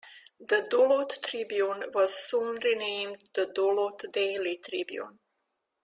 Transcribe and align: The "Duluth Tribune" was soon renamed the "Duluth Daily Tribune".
The 0.39 0.65
"Duluth 0.67 1.21
Tribune" 1.21 1.83
was 1.93 2.27
soon 2.27 2.55
renamed 2.55 3.29
the 3.35 3.45
"Duluth 3.45 4.11
Daily 4.11 4.57
Tribune". 4.57 5.19